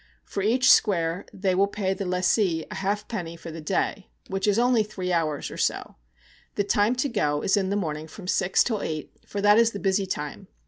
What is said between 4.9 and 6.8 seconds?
hours or so. The